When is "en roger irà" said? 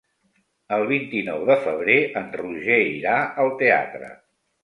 2.21-3.15